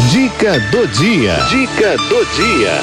Dica 0.00 0.58
do 0.70 0.86
dia. 0.88 1.36
Dica 1.50 1.96
do 1.96 2.24
dia. 2.34 2.80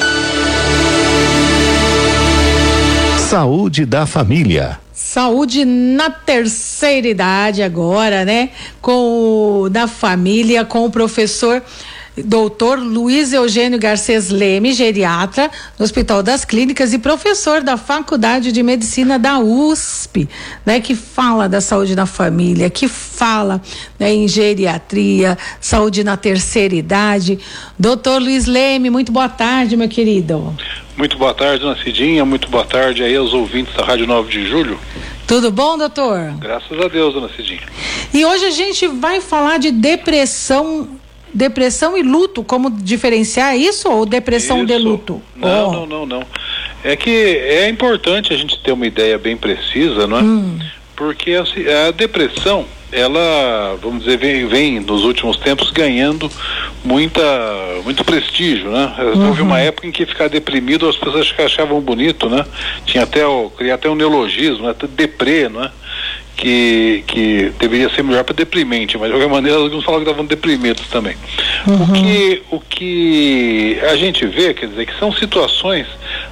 Saúde 3.18 3.86
da 3.86 4.06
família. 4.06 4.80
Saúde 4.94 5.66
na 5.66 6.10
terceira 6.10 7.08
idade 7.08 7.64
agora, 7.64 8.24
né? 8.24 8.50
Com 8.82 9.64
o, 9.64 9.70
da 9.70 9.88
família, 9.88 10.64
com 10.64 10.86
o 10.86 10.92
professor 10.92 11.64
doutor 12.24 12.80
Luiz 12.80 13.34
Eugênio 13.34 13.80
Garcês 13.80 14.30
Leme, 14.30 14.74
geriatra, 14.74 15.50
no 15.78 15.86
Hospital 15.86 16.22
das 16.22 16.46
Clínicas 16.46 16.94
e 16.94 17.00
professor 17.00 17.62
da 17.62 17.78
Faculdade 17.78 18.52
de 18.52 18.64
Medicina 18.64 19.18
da 19.18 19.40
USP, 19.40 20.28
né, 20.66 20.80
que 20.80 20.96
fala 20.96 21.48
da 21.48 21.62
saúde 21.62 21.96
na 21.96 22.06
família, 22.06 22.70
que 22.70 22.88
fala 22.88 23.62
né, 24.00 24.14
em 24.14 24.28
geriatria, 24.28 25.38
saúde 25.60 26.04
na 26.04 26.18
terceira 26.18 26.76
idade. 26.76 27.40
Doutor 27.78 28.22
Luiz 28.22 28.46
Leme, 28.46 28.90
muito 28.90 29.12
boa 29.12 29.30
tarde, 29.30 29.76
meu 29.76 29.90
querido. 29.90 30.56
Muito 30.98 31.18
boa 31.18 31.34
tarde, 31.34 31.62
dona 31.62 31.78
Cidinha, 31.82 32.26
muito 32.26 32.50
boa 32.50 32.66
tarde 32.66 33.04
aí 33.04 33.16
aos 33.16 33.34
ouvintes 33.34 33.74
da 33.74 33.86
Rádio 33.86 34.06
9 34.06 34.30
de 34.30 34.46
Julho. 34.46 34.78
Tudo 35.26 35.50
bom, 35.50 35.78
doutor? 35.78 36.34
Graças 36.40 36.78
a 36.78 36.88
Deus, 36.90 37.14
dona 37.14 37.30
Cidinha. 37.30 37.62
E 38.14 38.26
hoje 38.26 38.46
a 38.46 38.52
gente 38.52 38.86
vai 38.88 39.22
falar 39.22 39.60
de 39.60 39.72
depressão 39.72 40.99
depressão 41.34 41.98
e 41.98 42.04
luto, 42.04 42.44
como 42.44 42.70
diferenciar 42.70 43.58
isso 43.58 43.90
ou 43.90 44.06
depressão 44.06 44.58
isso. 44.58 44.68
de 44.68 44.78
luto? 44.78 45.22
Não, 45.36 45.68
oh. 45.68 45.72
não, 45.72 45.86
não, 45.86 46.06
não. 46.06 46.24
É 46.84 46.96
que 46.96 47.10
é 47.10 47.70
importante 47.70 48.34
a 48.34 48.38
gente 48.38 48.60
ter 48.60 48.72
uma 48.72 48.88
ideia 48.88 49.18
bem 49.18 49.36
precisa, 49.36 50.08
não 50.08 50.18
é? 50.18 50.22
Hum. 50.22 50.60
Porque 50.96 51.34
a, 51.34 51.88
a, 51.88 51.92
depressão, 51.92 52.66
ela, 52.92 53.78
vamos 53.82 54.04
dizer, 54.04 54.18
vem, 54.18 54.48
vem 54.48 54.80
nos 54.80 55.04
últimos 55.04 55.38
tempos 55.38 55.72
ganhando 55.72 56.30
muita, 56.84 57.22
muito 57.84 58.04
prestígio, 58.04 58.70
né? 58.70 58.94
Uhum. 59.00 59.28
Houve 59.28 59.42
uma 59.42 59.60
época 59.60 59.88
em 59.88 59.92
que 59.92 60.06
ficar 60.06 60.28
deprimido 60.28 60.88
as 60.88 60.98
pessoas 60.98 61.34
achavam 61.38 61.80
bonito, 61.80 62.30
né? 62.30 62.46
Tinha 62.86 63.04
até 63.04 63.26
o, 63.26 63.50
queria 63.50 63.76
até 63.76 63.90
um 63.90 63.96
neologismo, 63.96 64.68
né? 64.68 64.76
Deprê, 64.90 65.48
não 65.48 65.64
é? 65.64 65.72
Que, 66.40 67.04
que 67.06 67.52
deveria 67.60 67.90
ser 67.90 68.02
melhor 68.02 68.24
para 68.24 68.34
deprimente, 68.34 68.98
mas 68.98 69.08
de 69.08 69.14
qualquer 69.14 69.30
maneira 69.30 69.58
alguns 69.58 69.84
falavam 69.84 70.06
que 70.06 70.10
estavam 70.10 70.26
deprimidos 70.26 70.88
também. 70.88 71.18
Uhum. 71.68 71.84
O, 71.84 71.92
que, 71.92 72.44
o 72.50 72.60
que 72.62 73.80
a 73.82 73.98
gente 73.98 74.26
vê, 74.26 74.54
quer 74.54 74.68
dizer, 74.68 74.86
que 74.86 74.98
são 74.98 75.12
situações 75.12 75.86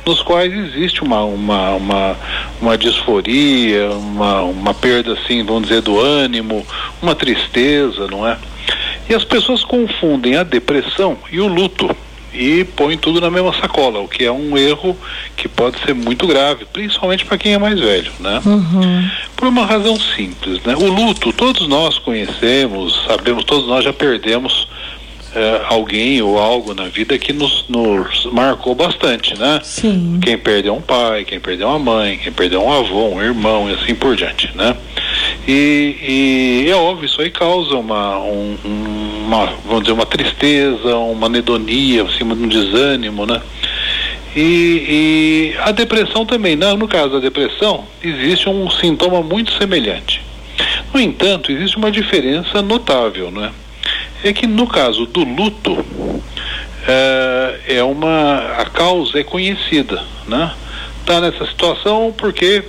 nos 0.06 0.22
quais 0.22 0.54
existe 0.54 1.04
uma, 1.04 1.26
uma, 1.26 1.72
uma, 1.72 2.16
uma 2.62 2.78
disforia, 2.78 3.90
uma, 3.92 4.44
uma 4.44 4.74
perda, 4.74 5.12
assim, 5.12 5.44
vamos 5.44 5.64
dizer, 5.68 5.82
do 5.82 6.00
ânimo, 6.00 6.66
uma 7.02 7.14
tristeza, 7.14 8.08
não 8.08 8.26
é? 8.26 8.38
E 9.10 9.14
as 9.14 9.26
pessoas 9.26 9.62
confundem 9.66 10.38
a 10.38 10.44
depressão 10.44 11.18
e 11.30 11.42
o 11.42 11.48
luto 11.48 11.94
e 12.38 12.64
põe 12.64 12.98
tudo 12.98 13.20
na 13.20 13.32
mesma 13.32 13.54
sacola, 13.54 14.00
o 14.00 14.08
que 14.08 14.24
é 14.24 14.32
um 14.32 14.58
erro 14.58 14.96
que 15.36 15.48
pode 15.48 15.80
ser 15.80 15.94
muito 15.94 16.28
grave, 16.28 16.66
principalmente 16.72 17.26
para 17.26 17.38
quem 17.38 17.54
é 17.54 17.58
mais 17.58 17.80
velho, 17.80 18.12
né? 18.20 18.42
Uhum. 18.46 19.10
Por 19.36 19.48
uma 19.48 19.66
razão 19.66 20.00
simples, 20.00 20.62
né? 20.64 20.76
O 20.76 20.86
luto, 20.86 21.34
todos 21.34 21.68
nós 21.68 21.98
conhecemos, 21.98 23.04
sabemos, 23.08 23.44
todos 23.44 23.68
nós 23.68 23.84
já 23.84 23.92
perdemos 23.92 24.68
é, 25.36 25.62
alguém 25.70 26.22
ou 26.22 26.40
algo 26.40 26.74
na 26.74 26.86
vida 26.86 27.18
que 27.18 27.34
nos, 27.34 27.66
nos 27.68 28.26
marcou 28.32 28.74
bastante, 28.74 29.38
né? 29.38 29.60
Sim. 29.64 30.20
Quem 30.22 30.38
perdeu 30.38 30.76
um 30.76 30.82
pai, 30.82 31.26
quem 31.26 31.40
perdeu 31.40 31.68
uma 31.68 31.80
mãe, 31.80 32.18
quem 32.18 32.32
perdeu 32.32 32.64
um 32.64 32.72
avô, 32.72 33.10
um 33.10 33.22
irmão 33.22 33.70
e 33.70 33.74
assim 33.74 33.94
por 33.94 34.16
diante, 34.16 34.52
né? 34.56 34.76
E, 35.48 36.66
e 36.66 36.70
é 36.70 36.76
óbvio, 36.76 37.06
isso 37.06 37.22
aí 37.22 37.32
causa 37.32 37.76
uma, 37.76 38.20
um, 38.20 38.58
uma, 39.26 39.46
vamos 39.66 39.84
dizer, 39.84 39.94
uma 39.94 40.06
tristeza, 40.06 40.98
uma 40.98 41.28
anedonia, 41.28 42.04
assim, 42.04 42.26
um 42.26 42.48
desânimo, 42.48 43.26
né? 43.26 43.42
E, 44.36 45.54
e 45.54 45.58
a 45.60 45.72
depressão 45.72 46.26
também, 46.26 46.56
no, 46.56 46.76
no 46.76 46.88
caso 46.88 47.14
da 47.14 47.20
depressão, 47.20 47.86
existe 48.04 48.50
um 48.50 48.70
sintoma 48.70 49.22
muito 49.22 49.54
semelhante. 49.54 50.22
No 50.94 51.00
entanto, 51.00 51.52
existe 51.52 51.78
uma 51.78 51.90
diferença 51.90 52.62
notável, 52.62 53.32
não 53.32 53.46
é? 53.46 53.52
é 54.24 54.34
que 54.34 54.48
no 54.48 54.68
caso 54.68 55.06
do 55.06 55.24
luto 55.24 55.86
é, 56.88 57.78
é 57.78 57.84
uma 57.84 58.40
a 58.58 58.66
causa 58.66 59.20
é 59.20 59.24
conhecida, 59.24 60.04
né? 60.28 60.54
Tá 61.06 61.22
nessa 61.22 61.46
situação 61.46 62.14
porque 62.18 62.64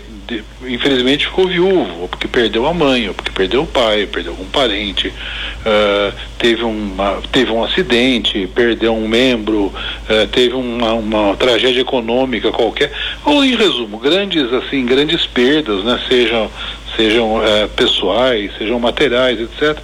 infelizmente 0.67 1.27
ficou 1.27 1.47
viúvo, 1.47 2.03
ou 2.03 2.09
porque 2.09 2.29
perdeu 2.29 2.67
a 2.67 2.75
mãe, 2.75 3.09
ou 3.09 3.15
porque 3.15 3.31
perdeu 3.31 3.63
o 3.63 3.67
pai, 3.67 4.07
perdeu 4.07 4.33
algum 4.33 4.47
parente, 4.47 5.09
uh, 5.09 6.13
teve, 6.39 6.63
uma, 6.63 7.21
teve 7.33 7.51
um 7.51 7.65
acidente, 7.65 8.49
perdeu 8.55 8.95
um 8.95 9.09
membro, 9.09 9.67
uh, 9.67 10.27
teve 10.33 10.55
uma, 10.55 10.93
uma, 10.95 11.37
tragédia 11.37 11.81
econômica 11.81 12.51
qualquer, 12.53 12.93
ou 13.25 13.45
em 13.45 13.57
resumo, 13.57 13.99
grandes 13.99 14.53
assim, 14.53 14.85
grandes 14.85 15.27
perdas, 15.27 15.85
né? 15.85 16.01
Sejam 16.09 16.51
sejam 16.97 17.37
uh, 17.37 17.69
pessoais, 17.77 18.51
sejam 18.59 18.81
materiais, 18.81 19.41
etc 19.41 19.79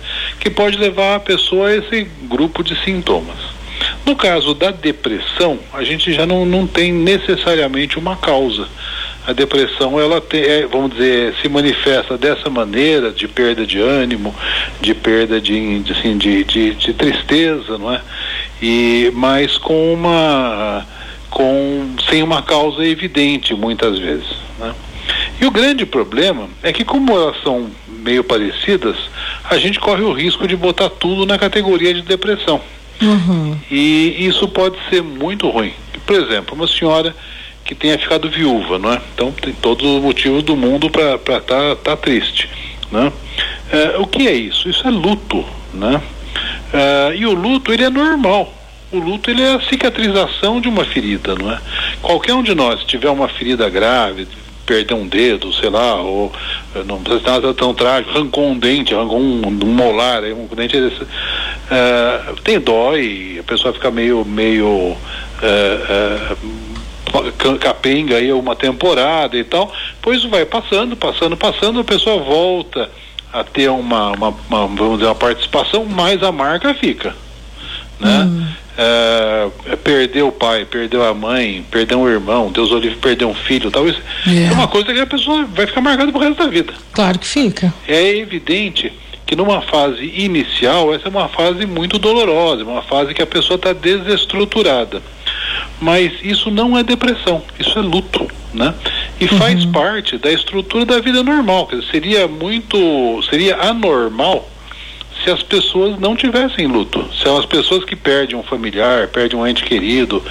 que 0.45 0.51
pode 0.51 0.77
levar 0.77 1.15
a 1.15 1.21
pessoa 1.21 1.69
a 1.69 1.77
esse 1.77 2.05
grupo 2.25 2.63
de 2.63 2.79
sintomas. 2.85 3.39
No 4.05 4.15
caso 4.15 4.55
da 4.55 4.71
depressão, 4.71 5.59
a 5.73 5.83
gente 5.83 6.13
já 6.13 6.27
não, 6.27 6.45
não 6.45 6.67
tem 6.67 6.93
necessariamente 6.93 7.99
uma 7.99 8.15
causa. 8.15 8.69
A 9.27 9.33
depressão, 9.33 9.99
ela 9.99 10.21
tem, 10.21 10.43
é, 10.43 10.67
vamos 10.67 10.93
dizer, 10.93 11.35
se 11.41 11.49
manifesta 11.49 12.19
dessa 12.19 12.51
maneira, 12.51 13.11
de 13.11 13.27
perda 13.27 13.67
de 13.67 13.81
ânimo, 13.81 14.35
de 14.81 14.95
perda 14.95 15.41
de, 15.41 15.81
de, 15.81 15.93
assim, 15.93 16.19
de, 16.19 16.45
de, 16.45 16.75
de 16.75 16.93
tristeza, 16.93 17.79
não 17.79 17.93
é? 17.93 18.03
E, 18.61 19.11
mas 19.15 19.57
com 19.57 19.95
uma, 19.95 20.87
com, 21.31 21.95
sem 22.11 22.23
uma 22.23 22.43
causa 22.43 22.85
evidente, 22.85 23.55
muitas 23.55 23.99
vezes, 23.99 24.29
né? 24.59 24.75
E 25.41 25.47
o 25.47 25.51
grande 25.51 25.85
problema 25.85 26.49
é 26.63 26.73
que, 26.73 26.85
como 26.85 27.13
elas 27.13 27.37
são 27.43 27.71
meio 27.89 28.23
parecidas, 28.23 28.97
a 29.49 29.57
gente 29.57 29.81
corre 29.81 30.03
o 30.03 30.13
risco 30.13 30.47
de 30.47 30.57
botar 30.57 30.89
tudo 30.91 31.27
na 31.27 31.39
categoria 31.39 31.93
de 31.93 32.03
depressão. 32.03 32.61
Uhum. 33.03 33.59
E 33.71 34.27
isso 34.27 34.47
pode 34.49 34.77
ser 34.89 35.03
muito 35.03 35.49
ruim. 35.49 35.73
Por 36.07 36.17
exemplo, 36.17 36.55
uma 36.55 36.67
senhora 36.67 37.15
que 37.65 37.75
tenha 37.75 37.99
ficado 37.99 38.29
viúva, 38.29 38.79
não 38.79 38.93
é? 38.93 39.01
Então 39.15 39.33
tem 39.33 39.53
todos 39.55 39.85
os 39.85 40.03
motivos 40.03 40.43
do 40.43 40.57
mundo 40.57 40.91
para 40.91 41.15
estar 41.15 41.41
tá, 41.41 41.77
tá 41.77 41.97
triste, 41.97 42.49
né? 42.93 43.13
É, 43.73 43.99
o 43.99 44.07
que 44.07 44.29
é 44.29 44.33
isso? 44.33 44.69
Isso 44.69 44.87
é 44.87 44.91
luto, 44.91 45.45
né? 45.73 46.01
É, 46.73 47.17
e 47.17 47.27
o 47.27 47.33
luto 47.33 47.73
ele 47.73 47.85
é 47.85 47.91
normal. 47.91 48.53
O 48.93 48.99
luto 48.99 49.31
ele 49.31 49.43
é 49.43 49.55
a 49.55 49.61
cicatrização 49.61 50.61
de 50.61 50.69
uma 50.69 50.85
ferida, 50.85 51.35
não 51.35 51.51
é? 51.51 51.59
Qualquer 52.01 52.35
um 52.35 52.43
de 52.43 52.55
nós 52.55 52.85
tiver 52.85 53.11
uma 53.11 53.29
ferida 53.29 53.69
grave, 53.69 54.29
perder 54.65 54.95
um 54.95 55.07
dedo, 55.07 55.53
sei 55.53 55.69
lá, 55.69 55.97
ou 56.01 56.33
eh, 56.75 56.83
não 56.85 57.03
precisa 57.03 57.25
ser 57.25 57.31
nada 57.31 57.55
tão 57.55 57.75
trágico, 57.75 58.11
arrancou 58.17 58.49
um 58.49 58.59
dente, 58.59 58.95
arrancou 58.95 59.21
um, 59.21 59.47
um 59.47 59.51
molar, 59.51 60.23
um 60.25 60.47
dente 60.55 60.81
desse, 60.81 61.03
uh, 61.03 62.41
tem 62.43 62.59
dói, 62.61 63.39
a 63.41 63.43
pessoa 63.43 63.75
fica 63.75 63.91
meio, 63.91 64.25
meio 64.25 64.67
uh, 64.67 66.37
capenga 67.61 68.17
aí 68.17 68.33
uma 68.33 68.57
temporada 68.57 69.37
e 69.37 69.45
tal, 69.45 69.73
pois 70.01 70.25
vai 70.25 70.45
passando, 70.45 70.97
passando, 70.97 71.37
passando, 71.37 71.81
a 71.81 71.85
pessoa 71.85 72.23
volta 72.23 72.91
a 73.33 73.43
ter 73.43 73.69
uma, 73.69 74.13
uma, 74.13 74.29
uma 74.29 74.67
vamos 74.67 74.99
dizer, 74.99 75.07
uma 75.07 75.15
participação, 75.15 75.85
mas 75.85 76.23
a 76.23 76.31
marca 76.31 76.75
fica, 76.75 77.15
né? 78.01 78.21
Hum 78.25 78.45
é, 78.77 79.49
é, 79.67 79.77
perdeu 79.77 80.29
o 80.29 80.33
pai, 80.33 80.65
perdeu 80.65 81.05
a 81.05 81.15
mãe, 81.15 81.65
perdeu 81.71 82.01
um 82.01 82.09
irmão, 82.09 82.51
Deus 82.51 82.73
o 82.73 82.79
livre, 82.79 82.99
perdeu 82.99 83.29
um 83.29 83.35
filho, 83.35 83.71
talvez 83.71 83.97
é. 84.27 84.47
é 84.47 84.53
uma 84.53 84.67
coisa 84.67 84.93
que 84.93 85.01
a 85.01 85.07
pessoa 85.07 85.45
vai 85.45 85.67
ficar 85.67 85.81
marcada 85.81 86.11
pro 86.11 86.21
resto 86.21 86.43
da 86.43 86.49
vida. 86.49 86.75
Claro 86.93 87.19
que 87.19 87.27
fica. 87.27 87.73
É 87.87 88.17
evidente 88.17 88.93
que 89.25 89.37
numa 89.37 89.63
fase 89.63 90.05
inicial 90.17 90.93
essa 90.93 91.07
é 91.07 91.11
uma 91.11 91.29
fase 91.29 91.67
muito 91.67 91.99
dolorosa, 91.99 92.65
uma 92.65 92.83
fase 92.83 93.15
que 93.15 93.23
a 93.23 93.27
pessoa 93.27 93.57
está 93.57 93.73
desestruturada. 93.73 95.01
Mas 95.81 96.13
isso 96.23 96.51
não 96.51 96.79
é 96.79 96.83
depressão, 96.83 97.43
isso 97.59 97.79
é 97.79 97.83
luto, 97.83 98.27
né? 98.53 98.75
E 99.21 99.25
uhum. 99.25 99.39
faz 99.39 99.65
parte 99.67 100.17
da 100.17 100.33
estrutura 100.33 100.85
da 100.85 101.01
vida 101.01 101.23
normal. 101.23 101.69
Dizer, 101.71 101.85
seria 101.91 102.29
muito, 102.29 103.23
seria 103.29 103.57
anormal 103.57 104.49
se 105.23 105.31
as 105.31 105.43
pessoas 105.43 105.99
não 105.99 106.15
tivessem 106.15 106.67
luto. 106.67 107.09
Se 107.15 107.29
as 107.29 107.47
pessoas 107.47 107.85
que 107.85 107.97
perdem 107.97 108.37
um 108.37 108.43
familiar, 108.43 109.09
perdem 109.09 109.39
um 109.39 109.47
ente 109.47 109.65
querido, 109.65 110.23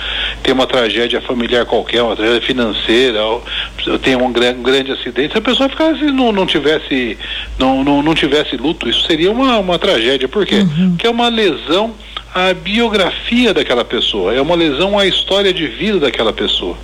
tem 0.44 0.54
uma 0.54 0.68
tragédia 0.68 1.19
familiar 1.19 1.66
qualquer, 1.66 2.04
uma 2.04 2.16
tragédia 2.16 2.42
financeira, 2.42 3.19
tem 4.01 4.16
um, 4.16 4.31
grande, 4.31 4.60
um 4.60 4.63
grande 4.63 4.92
acidente, 4.92 5.31
se 5.31 5.38
a 5.38 5.42
pessoa 5.42 5.68
ficasse, 5.68 6.04
não, 6.06 6.31
não 6.31 6.46
tivesse 6.46 7.18
não, 7.57 7.84
não, 7.84 8.04
não 8.04 8.13
tivesse 8.13 8.56
luto, 8.56 8.88
isso 8.88 9.06
seria 9.07 9.31
uma, 9.31 9.57
uma 9.57 9.80
tragédia. 9.80 10.28
Por 10.28 10.46
quê? 10.46 10.57
Uhum. 10.57 10.92
Porque 10.92 11.07
é 11.07 11.10
uma 11.10 11.28
lesão 11.28 11.94
à 12.33 12.53
biografia 12.53 13.53
daquela 13.53 13.85
pessoa, 13.85 14.33
é 14.33 14.41
uma 14.41 14.56
lesão 14.56 14.97
à 14.97 15.06
história 15.06 15.53
de 15.53 15.68
vida 15.68 16.00
daquela 16.00 16.33
pessoa. 16.33 16.75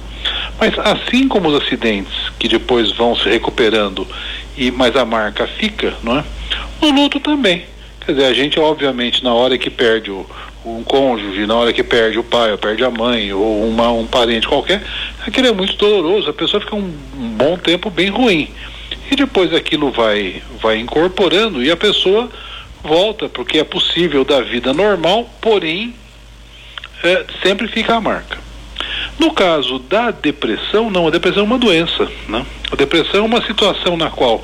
Mas 0.59 0.77
assim 0.79 1.27
como 1.27 1.49
os 1.49 1.63
acidentes 1.63 2.13
que 2.37 2.47
depois 2.47 2.91
vão 2.91 3.15
se 3.15 3.27
recuperando 3.29 4.05
e 4.57 4.69
mas 4.69 4.95
a 4.95 5.05
marca 5.05 5.47
fica, 5.47 5.93
não 6.03 6.19
é? 6.19 6.23
O 6.81 6.91
luto 6.91 7.19
também. 7.19 7.63
Quer 8.05 8.13
dizer, 8.13 8.25
a 8.25 8.33
gente, 8.33 8.59
obviamente, 8.59 9.23
na 9.23 9.33
hora 9.33 9.57
que 9.57 9.69
perde 9.69 10.11
o, 10.11 10.25
um 10.65 10.83
cônjuge, 10.83 11.45
na 11.45 11.55
hora 11.55 11.71
que 11.71 11.83
perde 11.83 12.19
o 12.19 12.23
pai, 12.23 12.51
ou 12.51 12.57
perde 12.57 12.83
a 12.83 12.89
mãe, 12.89 13.31
ou 13.31 13.67
uma, 13.67 13.91
um 13.91 14.05
parente 14.05 14.47
qualquer, 14.47 14.83
aquilo 15.25 15.47
é 15.47 15.51
muito 15.51 15.75
doloroso, 15.75 16.29
a 16.29 16.33
pessoa 16.33 16.61
fica 16.61 16.75
um, 16.75 16.93
um 17.17 17.29
bom 17.29 17.57
tempo 17.57 17.89
bem 17.89 18.09
ruim. 18.09 18.49
E 19.11 19.15
depois 19.15 19.53
aquilo 19.53 19.91
vai, 19.91 20.41
vai 20.61 20.77
incorporando 20.77 21.63
e 21.63 21.71
a 21.71 21.77
pessoa 21.77 22.29
volta, 22.83 23.29
porque 23.29 23.59
é 23.59 23.63
possível 23.63 24.23
da 24.23 24.41
vida 24.41 24.73
normal, 24.73 25.29
porém 25.41 25.93
é, 27.03 27.25
sempre 27.43 27.67
fica 27.67 27.95
a 27.95 28.01
marca. 28.01 28.37
No 29.19 29.33
caso 29.33 29.79
da 29.79 30.11
depressão, 30.11 30.89
não, 30.89 31.07
a 31.07 31.11
depressão 31.11 31.41
é 31.41 31.45
uma 31.45 31.57
doença. 31.57 32.07
Né? 32.27 32.45
A 32.71 32.75
depressão 32.75 33.19
é 33.19 33.23
uma 33.23 33.45
situação 33.45 33.97
na 33.97 34.09
qual, 34.09 34.41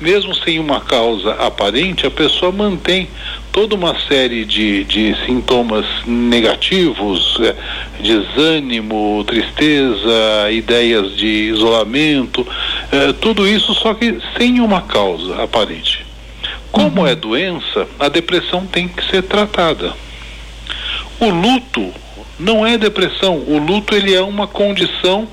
mesmo 0.00 0.34
sem 0.34 0.58
uma 0.58 0.80
causa 0.80 1.32
aparente, 1.32 2.06
a 2.06 2.10
pessoa 2.10 2.52
mantém 2.52 3.08
toda 3.50 3.74
uma 3.74 3.98
série 4.06 4.44
de, 4.44 4.84
de 4.84 5.16
sintomas 5.24 5.86
negativos, 6.06 7.38
é, 7.40 7.56
desânimo, 8.02 9.24
tristeza, 9.26 10.50
ideias 10.50 11.16
de 11.16 11.50
isolamento, 11.50 12.46
é, 12.92 13.12
tudo 13.14 13.48
isso 13.48 13.74
só 13.74 13.94
que 13.94 14.18
sem 14.36 14.60
uma 14.60 14.82
causa 14.82 15.42
aparente. 15.42 15.97
Como 16.70 17.06
é 17.06 17.14
doença, 17.14 17.86
a 17.98 18.08
depressão 18.08 18.66
tem 18.66 18.88
que 18.88 19.04
ser 19.10 19.22
tratada. 19.22 19.94
O 21.18 21.30
luto 21.30 21.92
não 22.38 22.66
é 22.66 22.78
depressão. 22.78 23.36
O 23.36 23.58
luto 23.58 23.94
ele 23.94 24.14
é 24.14 24.20
uma 24.20 24.46
condição 24.46 25.26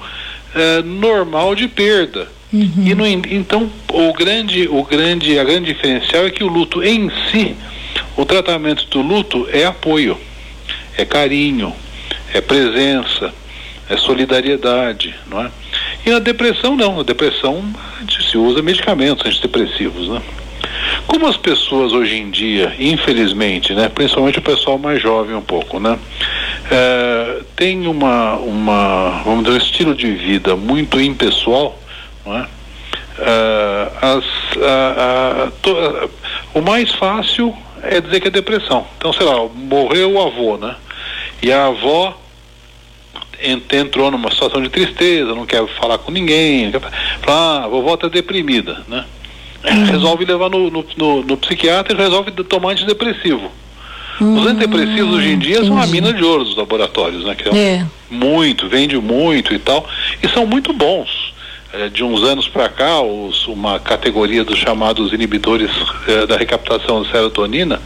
é, 0.53 0.81
normal 0.81 1.53
de 1.55 1.67
perda. 1.67 2.27
Uhum. 2.51 2.83
E 2.85 2.95
no, 2.95 3.05
então 3.05 3.69
o 3.91 4.13
grande, 4.13 4.67
o 4.69 4.83
grande, 4.83 5.37
a 5.37 5.43
grande 5.43 5.73
diferencial 5.73 6.25
é 6.25 6.31
que 6.31 6.43
o 6.43 6.47
luto 6.47 6.83
em 6.83 7.11
si, 7.29 7.55
o 8.15 8.25
tratamento 8.25 8.85
do 8.85 9.01
luto 9.01 9.47
é 9.51 9.65
apoio, 9.65 10.17
é 10.97 11.03
carinho, 11.03 11.73
é 12.33 12.39
presença, 12.39 13.33
é 13.89 13.97
solidariedade, 13.97 15.13
não 15.27 15.41
é? 15.43 15.51
E 16.05 16.11
a 16.11 16.19
depressão 16.19 16.75
não, 16.75 16.99
a 16.99 17.03
depressão 17.03 17.63
se 18.29 18.37
usa 18.37 18.61
medicamentos 18.61 19.25
antidepressivos, 19.25 20.07
né? 20.07 20.21
Como 21.07 21.27
as 21.27 21.37
pessoas 21.37 21.93
hoje 21.93 22.15
em 22.15 22.29
dia, 22.29 22.75
infelizmente, 22.79 23.73
né, 23.73 23.89
principalmente 23.89 24.39
o 24.39 24.41
pessoal 24.41 24.77
mais 24.77 25.01
jovem 25.01 25.35
um 25.35 25.41
pouco, 25.41 25.79
né, 25.79 25.97
é, 26.71 27.41
tem 27.55 27.87
uma, 27.87 28.35
uma, 28.35 29.21
vamos 29.23 29.45
dizer, 29.45 29.55
um 29.55 29.61
estilo 29.61 29.95
de 29.95 30.11
vida 30.11 30.55
muito 30.55 30.99
impessoal, 30.99 31.77
não 32.25 32.37
é? 32.37 32.47
As, 34.01 34.25
a, 34.61 35.43
a, 35.43 35.51
to, 35.61 36.09
o 36.53 36.61
mais 36.61 36.91
fácil 36.91 37.55
é 37.81 38.01
dizer 38.01 38.19
que 38.19 38.27
é 38.27 38.31
depressão. 38.31 38.85
Então, 38.97 39.13
sei 39.13 39.25
lá, 39.25 39.47
morreu 39.53 40.13
o 40.13 40.21
avô, 40.21 40.57
né? 40.57 40.75
E 41.41 41.51
a 41.51 41.67
avó 41.67 42.17
entrou 43.71 44.11
numa 44.11 44.31
situação 44.31 44.61
de 44.61 44.69
tristeza, 44.69 45.35
não 45.35 45.45
quer 45.45 45.65
falar 45.79 45.97
com 45.97 46.11
ninguém, 46.11 46.71
ah, 47.27 47.63
a 47.65 47.67
vovó 47.67 47.93
está 47.93 48.07
deprimida, 48.07 48.83
né? 48.87 49.05
Uhum. 49.69 49.85
Resolve 49.85 50.25
levar 50.25 50.49
no, 50.49 50.69
no, 50.69 50.85
no, 50.95 51.21
no 51.23 51.37
psiquiatra 51.37 51.93
e 51.93 51.97
resolve 51.97 52.31
tomar 52.31 52.71
antidepressivo. 52.71 53.51
Uhum. 54.21 54.39
Os 54.39 54.47
antidepressivos 54.47 55.15
hoje 55.15 55.29
em 55.29 55.39
dia 55.39 55.63
são 55.63 55.77
a 55.81 55.87
mina 55.87 56.13
de 56.13 56.23
ouro 56.23 56.43
dos 56.43 56.55
laboratórios, 56.55 57.25
né? 57.25 57.35
Que 57.35 57.49
é, 57.49 57.57
é. 57.57 57.85
muito, 58.09 58.69
vende 58.69 58.97
muito 58.97 59.53
e 59.53 59.59
tal, 59.59 59.87
e 60.21 60.27
são 60.29 60.45
muito 60.45 60.71
bons. 60.71 61.33
É, 61.73 61.89
de 61.89 62.05
uns 62.05 62.23
anos 62.23 62.47
para 62.47 62.69
cá, 62.69 63.01
os, 63.01 63.47
uma 63.47 63.79
categoria 63.79 64.45
dos 64.45 64.57
chamados 64.57 65.11
inibidores 65.11 65.69
é, 66.07 66.25
da 66.25 66.37
recaptação 66.37 67.01
de 67.01 67.11
serotonina, 67.11 67.81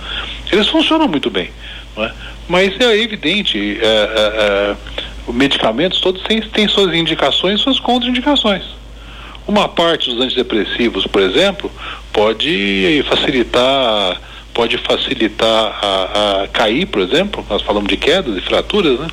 eles 0.52 0.68
funcionam 0.68 1.08
muito 1.08 1.32
bem. 1.32 1.50
É? 1.98 2.12
Mas 2.48 2.80
é 2.80 2.98
evidente, 2.98 3.80
é, 3.82 3.86
é, 3.86 4.76
é, 5.28 5.32
medicamentos 5.32 6.00
todos 6.00 6.22
têm, 6.24 6.40
têm 6.42 6.68
suas 6.68 6.94
indicações 6.94 7.60
e 7.60 7.64
suas 7.64 7.80
contraindicações. 7.80 8.64
Uma 9.50 9.68
parte 9.68 10.12
dos 10.12 10.22
antidepressivos, 10.22 11.08
por 11.08 11.24
exemplo, 11.24 11.72
pode 12.14 13.04
facilitar 13.10 14.22
pode 14.54 14.78
facilitar 14.78 15.80
a, 15.82 16.44
a, 16.44 16.48
cair, 16.50 16.86
por 16.86 17.02
exemplo, 17.02 17.44
nós 17.50 17.64
falamos 17.64 17.90
de 17.90 17.98
quedas 17.98 18.38
e 18.38 18.42
fraturas, 18.42 19.00
né? 19.00 19.08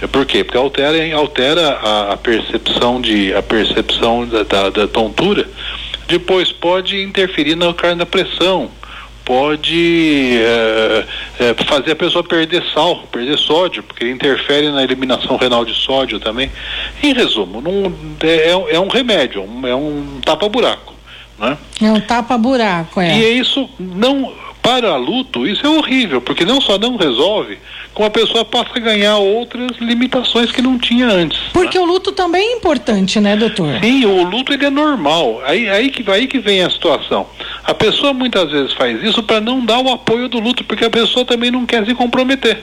É 0.00 0.06
por 0.06 0.24
quê? 0.24 0.42
Porque 0.42 0.56
altera, 0.56 1.14
altera 1.14 1.68
a, 1.82 2.12
a 2.12 2.16
percepção 2.16 2.98
de 2.98 3.34
a 3.34 3.42
percepção 3.42 4.26
da, 4.26 4.42
da, 4.42 4.70
da, 4.70 4.88
tontura. 4.88 5.46
Depois 6.08 6.50
pode 6.50 7.02
interferir 7.02 7.54
na, 7.54 7.74
na 7.94 8.06
pressão, 8.06 8.70
pode 9.22 10.38
é, 10.38 11.04
é, 11.38 11.54
fazer 11.64 11.92
a 11.92 11.96
pessoa 11.96 12.22
perder 12.22 12.62
sal, 12.72 13.04
perder 13.10 13.38
sódio, 13.38 13.82
porque 13.82 14.08
interfere 14.08 14.70
na 14.70 14.82
eliminação 14.82 15.36
renal 15.36 15.64
de 15.64 15.74
sódio 15.74 16.20
também. 16.20 16.50
Em 17.02 17.12
resumo, 17.12 17.60
não, 17.60 17.92
é, 18.22 18.74
é 18.74 18.80
um 18.80 18.88
remédio, 18.88 19.44
é 19.66 19.74
um 19.74 20.20
tapa-buraco. 20.24 20.94
Né? 21.38 21.58
É 21.82 21.90
um 21.90 22.00
tapa-buraco, 22.00 23.00
é. 23.00 23.18
E 23.18 23.24
é 23.24 23.30
isso 23.30 23.68
não 23.78 24.32
para 24.64 24.96
luto, 24.96 25.46
isso 25.46 25.66
é 25.66 25.68
horrível, 25.68 26.22
porque 26.22 26.42
não 26.42 26.58
só 26.58 26.78
não 26.78 26.96
resolve, 26.96 27.58
como 27.92 28.08
a 28.08 28.10
pessoa 28.10 28.46
passa 28.46 28.70
a 28.74 28.80
ganhar 28.80 29.18
outras 29.18 29.76
limitações 29.78 30.50
que 30.50 30.62
não 30.62 30.78
tinha 30.78 31.06
antes. 31.06 31.38
Porque 31.52 31.78
né? 31.78 31.84
o 31.84 31.86
luto 31.86 32.12
também 32.12 32.52
é 32.52 32.56
importante, 32.56 33.20
né, 33.20 33.36
doutor? 33.36 33.78
Sim, 33.82 34.06
o 34.06 34.24
luto 34.24 34.54
ele 34.54 34.64
é 34.64 34.70
normal. 34.70 35.42
Aí, 35.44 35.68
aí, 35.68 35.90
que, 35.90 36.10
aí 36.10 36.26
que 36.26 36.38
vem 36.38 36.62
a 36.62 36.70
situação. 36.70 37.26
A 37.64 37.74
pessoa 37.74 38.12
muitas 38.12 38.50
vezes 38.50 38.72
faz 38.74 39.02
isso 39.02 39.22
para 39.22 39.40
não 39.40 39.64
dar 39.64 39.78
o 39.78 39.90
apoio 39.90 40.28
do 40.28 40.38
luto, 40.38 40.62
porque 40.64 40.84
a 40.84 40.90
pessoa 40.90 41.24
também 41.24 41.50
não 41.50 41.64
quer 41.64 41.84
se 41.86 41.94
comprometer. 41.94 42.62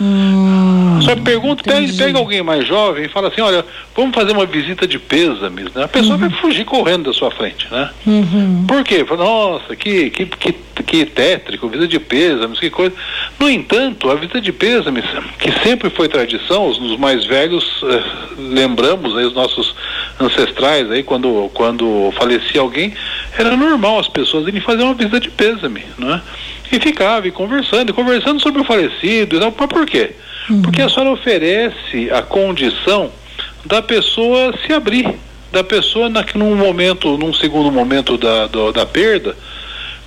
Hum, 0.00 0.98
Só 1.02 1.14
pergunta, 1.14 1.62
pega, 1.62 1.92
pega, 1.92 2.18
alguém 2.18 2.42
mais 2.42 2.66
jovem 2.66 3.04
e 3.04 3.08
fala 3.08 3.28
assim, 3.28 3.40
olha, 3.40 3.64
vamos 3.94 4.14
fazer 4.14 4.32
uma 4.32 4.46
visita 4.46 4.86
de 4.86 4.98
pêsames, 4.98 5.72
né? 5.74 5.84
A 5.84 5.88
pessoa 5.88 6.14
uhum. 6.14 6.28
vai 6.28 6.30
fugir 6.30 6.64
correndo 6.64 7.04
da 7.04 7.12
sua 7.12 7.30
frente, 7.30 7.68
né? 7.70 7.88
Uhum. 8.04 8.64
Por 8.66 8.82
quê? 8.82 9.04
Nossa, 9.16 9.76
que, 9.76 10.10
que, 10.10 10.26
que, 10.26 10.52
que 10.82 11.06
tétrico, 11.06 11.68
visita 11.68 11.86
de 11.86 12.00
pêsames, 12.00 12.58
que 12.58 12.70
coisa. 12.70 12.94
No 13.38 13.48
entanto, 13.48 14.10
a 14.10 14.14
visita 14.16 14.40
de 14.40 14.52
pêsames, 14.52 15.04
que 15.38 15.52
sempre 15.62 15.88
foi 15.90 16.08
tradição, 16.08 16.66
os, 16.66 16.78
os 16.78 16.98
mais 16.98 17.24
velhos 17.24 17.64
eh, 17.84 18.02
lembramos 18.38 19.16
aí, 19.16 19.24
os 19.24 19.34
nossos 19.34 19.74
ancestrais 20.18 20.90
aí, 20.90 21.02
quando, 21.02 21.50
quando 21.54 22.12
falecia 22.16 22.60
alguém, 22.60 22.92
era 23.36 23.56
normal 23.56 23.98
as 23.98 24.08
pessoas 24.08 24.46
irem 24.46 24.60
fazer 24.60 24.82
uma 24.82 24.94
visita 24.94 25.20
de 25.20 25.30
pêsame, 25.30 25.84
não 25.98 26.14
é? 26.14 26.22
E 26.70 26.80
ficava 26.80 27.26
e 27.26 27.30
conversando, 27.30 27.90
e 27.90 27.92
conversando 27.92 28.40
sobre 28.40 28.60
o 28.60 28.64
falecido. 28.64 29.38
Mas 29.40 29.68
por 29.68 29.86
quê? 29.86 30.12
Uhum. 30.48 30.62
Porque 30.62 30.82
a 30.82 30.88
senhora 30.88 31.10
oferece 31.10 32.10
a 32.10 32.22
condição 32.22 33.10
da 33.64 33.80
pessoa 33.80 34.54
se 34.66 34.72
abrir, 34.72 35.14
da 35.50 35.62
pessoa 35.62 36.08
na, 36.08 36.24
num 36.34 36.56
momento, 36.56 37.16
num 37.16 37.32
segundo 37.32 37.70
momento 37.70 38.16
da, 38.16 38.46
do, 38.46 38.72
da 38.72 38.84
perda, 38.84 39.36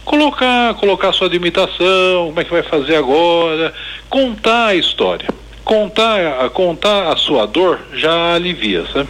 colocar, 0.04 0.74
colocar 0.76 1.14
sua 1.14 1.28
limitação, 1.28 2.28
como 2.28 2.40
é 2.40 2.44
que 2.44 2.52
vai 2.52 2.64
fazer 2.64 2.96
agora, 2.96 3.74
contar 4.10 4.68
a 4.68 4.76
história. 4.76 5.30
Contar, 5.64 6.48
contar 6.52 7.12
a 7.12 7.18
sua 7.18 7.48
dor 7.48 7.80
já 7.92 8.36
alivia, 8.36 8.86
sabe? 8.94 9.10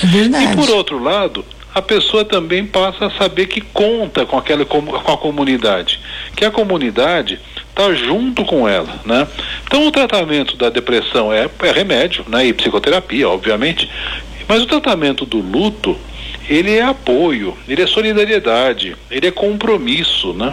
É 0.00 0.06
verdade. 0.06 0.52
E 0.52 0.56
por 0.56 0.70
outro 0.70 1.02
lado, 1.02 1.44
a 1.78 1.82
pessoa 1.82 2.24
também 2.24 2.66
passa 2.66 3.06
a 3.06 3.10
saber 3.10 3.46
que 3.46 3.60
conta 3.60 4.26
com 4.26 4.36
aquela 4.36 4.64
com 4.64 4.78
a 4.80 5.16
comunidade, 5.16 6.00
que 6.36 6.44
a 6.44 6.50
comunidade 6.50 7.40
está 7.68 7.94
junto 7.94 8.44
com 8.44 8.68
ela, 8.68 9.00
né? 9.04 9.26
Então 9.64 9.86
o 9.86 9.92
tratamento 9.92 10.56
da 10.56 10.68
depressão 10.68 11.32
é, 11.32 11.48
é 11.62 11.70
remédio, 11.70 12.24
né? 12.28 12.46
E 12.46 12.52
psicoterapia, 12.52 13.28
obviamente, 13.28 13.88
mas 14.48 14.62
o 14.62 14.66
tratamento 14.66 15.24
do 15.24 15.38
luto 15.38 15.96
ele 16.48 16.74
é 16.74 16.82
apoio, 16.82 17.56
ele 17.68 17.82
é 17.82 17.86
solidariedade, 17.86 18.96
ele 19.10 19.26
é 19.26 19.30
compromisso, 19.30 20.32
né? 20.32 20.52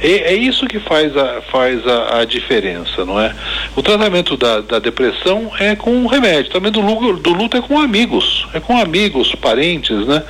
É, 0.00 0.32
é 0.32 0.34
isso 0.34 0.66
que 0.66 0.78
faz, 0.78 1.16
a, 1.16 1.42
faz 1.42 1.86
a, 1.86 2.20
a, 2.20 2.24
diferença, 2.24 3.04
não 3.04 3.20
é? 3.20 3.34
O 3.74 3.82
tratamento 3.82 4.36
da, 4.36 4.60
da 4.60 4.78
depressão 4.78 5.50
é 5.58 5.74
com 5.74 6.06
remédio, 6.06 6.50
tratamento 6.50 6.80
do 6.80 7.16
do 7.18 7.32
luto 7.32 7.56
é 7.56 7.60
com 7.60 7.78
amigos, 7.78 8.46
é 8.54 8.60
com 8.60 8.76
amigos, 8.78 9.34
parentes, 9.34 10.06
né? 10.06 10.22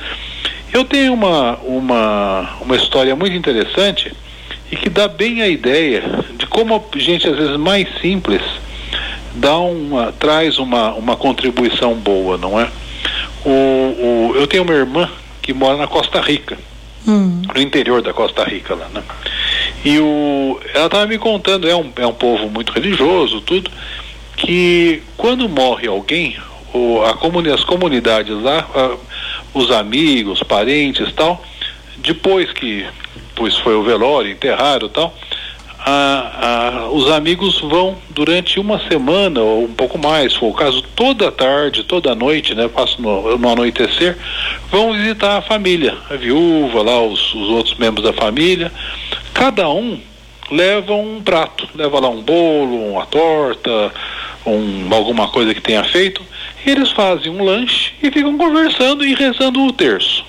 Eu 0.73 0.83
tenho 0.83 1.13
uma, 1.13 1.57
uma, 1.57 2.57
uma 2.59 2.75
história 2.75 3.15
muito 3.15 3.35
interessante 3.35 4.11
e 4.71 4.75
que 4.75 4.89
dá 4.89 5.07
bem 5.07 5.43
a 5.43 5.47
ideia 5.47 6.01
de 6.35 6.47
como 6.47 6.75
a 6.75 6.97
gente, 6.97 7.27
às 7.27 7.37
vezes, 7.37 7.57
mais 7.57 7.87
simples, 8.01 8.41
dá 9.35 9.55
uma, 9.57 10.11
traz 10.11 10.57
uma, 10.57 10.93
uma 10.93 11.15
contribuição 11.15 11.93
boa, 11.93 12.39
não 12.39 12.59
é? 12.59 12.67
O, 13.45 13.49
o, 13.49 14.31
eu 14.35 14.47
tenho 14.47 14.63
uma 14.63 14.73
irmã 14.73 15.07
que 15.43 15.53
mora 15.53 15.77
na 15.77 15.85
Costa 15.85 16.19
Rica, 16.19 16.57
hum. 17.07 17.43
no 17.53 17.61
interior 17.61 18.01
da 18.01 18.11
Costa 18.11 18.43
Rica 18.43 18.73
lá, 18.73 18.87
né? 18.91 19.03
E 19.85 19.99
o, 19.99 20.59
ela 20.73 20.87
estava 20.87 21.05
me 21.05 21.19
contando, 21.19 21.69
é 21.69 21.75
um, 21.75 21.91
é 21.97 22.07
um 22.07 22.13
povo 22.13 22.49
muito 22.49 22.71
religioso, 22.71 23.41
tudo, 23.41 23.69
que 24.35 25.03
quando 25.17 25.47
morre 25.47 25.87
alguém, 25.87 26.35
o, 26.73 27.03
a 27.03 27.13
comuni 27.13 27.51
as 27.51 27.63
comunidades 27.63 28.41
lá, 28.41 28.67
a, 28.73 28.95
os 29.53 29.71
amigos, 29.71 30.41
parentes 30.43 31.11
tal, 31.13 31.43
depois 31.97 32.51
que 32.51 32.85
pois 33.35 33.57
foi 33.57 33.75
o 33.75 33.83
velório, 33.83 34.31
enterraram 34.31 34.89
tal, 34.89 35.13
a, 35.85 36.85
a, 36.85 36.89
os 36.91 37.11
amigos 37.11 37.59
vão 37.59 37.97
durante 38.11 38.59
uma 38.59 38.79
semana 38.87 39.41
ou 39.41 39.65
um 39.65 39.73
pouco 39.73 39.97
mais, 39.97 40.33
for 40.33 40.47
o 40.47 40.53
caso, 40.53 40.81
toda 40.95 41.31
tarde, 41.31 41.83
toda 41.83 42.15
noite, 42.15 42.55
né? 42.55 42.69
Passo 42.69 43.01
no, 43.01 43.37
no 43.37 43.49
anoitecer, 43.49 44.17
vão 44.71 44.93
visitar 44.93 45.37
a 45.37 45.41
família, 45.41 45.97
a 46.09 46.15
viúva, 46.15 46.81
lá 46.81 47.01
os, 47.01 47.33
os 47.33 47.49
outros 47.49 47.75
membros 47.77 48.05
da 48.05 48.13
família. 48.13 48.71
Cada 49.33 49.67
um 49.67 49.99
leva 50.49 50.93
um 50.93 51.21
prato, 51.21 51.67
leva 51.75 51.99
lá 51.99 52.09
um 52.09 52.21
bolo, 52.21 52.91
uma 52.91 53.05
torta, 53.05 53.91
um, 54.45 54.87
alguma 54.93 55.27
coisa 55.27 55.53
que 55.53 55.61
tenha 55.61 55.83
feito. 55.83 56.21
Eles 56.65 56.91
fazem 56.91 57.31
um 57.31 57.43
lanche 57.43 57.93
e 58.01 58.11
ficam 58.11 58.37
conversando 58.37 59.05
e 59.05 59.13
rezando 59.13 59.61
o 59.61 59.71
terço. 59.71 60.25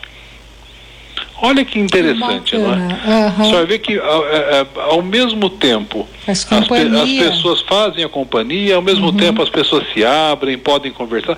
Olha 1.43 1.65
que 1.65 1.79
interessante, 1.79 2.53
que 2.53 2.59
não 2.59 2.73
é? 2.73 2.77
Uhum. 2.77 3.45
Você 3.45 3.53
vai 3.53 3.67
ver 3.67 3.79
que 3.81 3.99
ao, 3.99 4.27
é, 4.29 4.37
é, 4.37 4.67
ao 4.77 5.03
mesmo 5.03 5.51
tempo 5.51 6.09
as, 6.27 6.47
as, 6.51 6.67
pessoas 6.67 7.61
fazem 7.61 8.05
a 8.05 8.09
companhia, 8.09 8.77
ao 8.77 8.83
mesmo 8.83 9.09
uhum. 9.09 9.17
tempo 9.17 9.43
as 9.43 9.51
pessoas 9.51 9.85
se 9.93 10.05
abrem, 10.05 10.57
podem 10.57 10.91
conversar, 10.91 11.37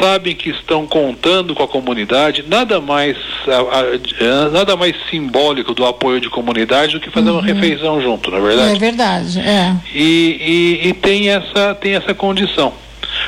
sabem 0.00 0.34
que 0.34 0.50
estão 0.50 0.86
contando 0.86 1.54
com 1.54 1.62
a 1.62 1.68
comunidade, 1.68 2.44
nada 2.48 2.80
mais 2.80 3.16
a, 3.46 4.46
a, 4.46 4.50
nada 4.50 4.76
mais 4.76 4.96
simbólico 5.08 5.72
do 5.72 5.84
apoio 5.84 6.20
de 6.20 6.28
comunidade 6.30 6.94
do 6.94 7.00
que 7.00 7.10
fazer 7.10 7.30
uhum. 7.30 7.38
uma 7.38 7.46
refeição 7.46 8.00
junto, 8.00 8.30
não 8.32 8.38
é 8.38 8.40
verdade? 8.40 8.76
É 8.76 8.78
verdade, 8.78 9.38
é. 9.40 9.76
E, 9.94 10.80
e, 10.82 10.88
e 10.88 10.94
tem 10.94 11.28
essa 11.28 11.74
tem 11.74 11.94
essa 11.94 12.12
condição. 12.12 12.72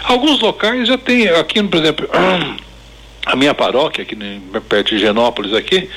Alguns 0.06 0.40
locais 0.40 0.86
já 0.88 0.96
tem, 0.96 1.28
aqui, 1.28 1.62
por 1.62 1.78
exemplo, 1.78 2.08
a 3.26 3.34
minha 3.34 3.52
paróquia, 3.52 4.02
aqui 4.02 4.16
perto 4.68 4.90
de 4.90 4.98
Genópolis 5.00 5.52
aqui, 5.52 5.88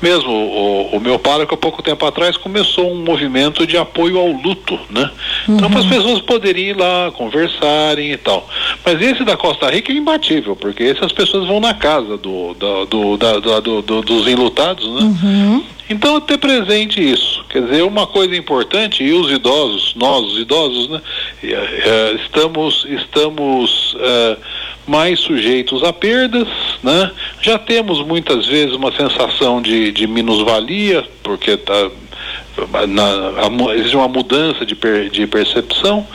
mesmo 0.00 0.30
o, 0.32 0.96
o, 0.96 1.00
meu 1.00 1.18
pároco, 1.18 1.54
há 1.54 1.58
pouco 1.58 1.82
tempo 1.82 2.04
atrás, 2.06 2.38
começou 2.38 2.90
um 2.90 3.04
movimento 3.04 3.66
de 3.66 3.76
apoio 3.76 4.18
ao 4.18 4.28
luto, 4.28 4.80
né? 4.88 5.10
Então, 5.42 5.54
uhum. 5.54 5.66
Então 5.68 5.78
as 5.78 5.86
pessoas 5.86 6.20
poderiam 6.22 6.70
ir 6.70 6.76
lá, 6.78 7.12
conversarem 7.12 8.12
e 8.12 8.16
tal. 8.16 8.48
Mas 8.82 9.02
esse 9.02 9.22
da 9.22 9.36
Costa 9.36 9.68
Rica 9.70 9.92
é 9.92 9.96
imbatível, 9.96 10.56
porque 10.56 10.84
essas 10.84 11.12
pessoas 11.12 11.46
vão 11.46 11.60
na 11.60 11.74
casa 11.74 12.16
do, 12.16 12.54
do, 12.54 12.86
do, 12.86 13.16
da, 13.18 13.38
do, 13.38 13.82
do 13.82 14.00
dos 14.00 14.26
enlutados, 14.26 14.88
né? 14.88 15.02
Uhum. 15.02 15.64
Então, 15.90 16.20
ter 16.20 16.36
presente 16.36 17.00
isso. 17.00 17.44
Quer 17.48 17.62
dizer, 17.62 17.82
uma 17.82 18.06
coisa 18.06 18.36
importante, 18.36 19.02
e 19.02 19.12
os 19.12 19.30
idosos, 19.30 19.94
nós, 19.96 20.24
os 20.26 20.38
idosos, 20.38 20.88
né, 20.88 21.00
é, 21.00 21.00
é, 21.00 21.27
estamos, 22.24 22.86
estamos 22.88 23.96
é, 24.00 24.36
mais 24.86 25.20
sujeitos 25.20 25.84
a 25.84 25.92
perdas, 25.92 26.48
né? 26.82 27.10
Já 27.40 27.58
temos 27.58 28.04
muitas 28.04 28.46
vezes 28.46 28.74
uma 28.74 28.90
sensação 28.92 29.62
de, 29.62 29.92
de 29.92 30.06
minusvalia, 30.06 31.06
porque 31.22 31.56
tá, 31.56 31.90
na, 32.88 33.74
existe 33.74 33.96
uma 33.96 34.08
mudança 34.08 34.66
de, 34.66 34.74
per, 34.74 35.10
de 35.10 35.26
percepção. 35.26 36.06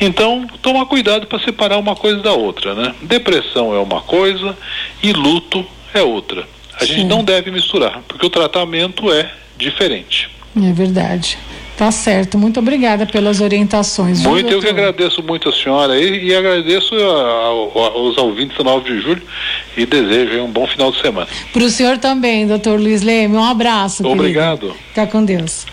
Então, 0.00 0.46
tomar 0.60 0.86
cuidado 0.86 1.26
para 1.26 1.38
separar 1.38 1.78
uma 1.78 1.94
coisa 1.94 2.20
da 2.20 2.32
outra, 2.32 2.74
né? 2.74 2.94
Depressão 3.02 3.74
é 3.74 3.78
uma 3.78 4.00
coisa 4.00 4.56
e 5.02 5.12
luto 5.12 5.64
é 5.92 6.02
outra. 6.02 6.46
A 6.74 6.80
Sim. 6.80 6.86
gente 6.86 7.04
não 7.04 7.22
deve 7.22 7.50
misturar, 7.50 8.02
porque 8.08 8.26
o 8.26 8.30
tratamento 8.30 9.12
é 9.12 9.30
diferente. 9.56 10.28
É 10.56 10.72
verdade. 10.72 11.38
Tá 11.76 11.90
certo. 11.90 12.38
Muito 12.38 12.60
obrigada 12.60 13.04
pelas 13.04 13.40
orientações. 13.40 14.22
Muito, 14.22 14.52
eu 14.52 14.60
que 14.60 14.68
agradeço 14.68 15.22
muito 15.22 15.48
a 15.48 15.52
senhora 15.52 15.98
e, 15.98 16.28
e 16.28 16.34
agradeço 16.34 16.94
aos 16.94 18.16
ouvintes 18.16 18.56
do 18.56 18.62
9 18.62 18.88
de 18.88 19.00
julho 19.00 19.22
e 19.76 19.84
desejo 19.84 20.40
um 20.40 20.50
bom 20.50 20.66
final 20.68 20.92
de 20.92 21.00
semana. 21.00 21.26
Para 21.52 21.64
o 21.64 21.70
senhor 21.70 21.98
também, 21.98 22.46
doutor 22.46 22.78
Luiz 22.78 23.02
Leme. 23.02 23.34
Um 23.34 23.44
abraço. 23.44 24.06
Obrigado. 24.06 24.60
Querido. 24.60 24.78
Fica 24.88 25.06
com 25.08 25.24
Deus. 25.24 25.66